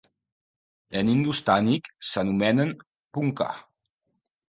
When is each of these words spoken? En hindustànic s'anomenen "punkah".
En 1.01 1.11
hindustànic 1.11 1.91
s'anomenen 2.09 2.75
"punkah". 3.19 3.55